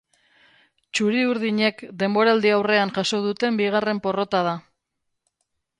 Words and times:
Txuri-urdinek 0.97 1.83
denboraldiaurrean 2.03 2.95
jaso 2.97 3.21
duten 3.29 3.61
bigarren 3.63 4.05
porrota 4.07 4.43
da. 4.51 4.57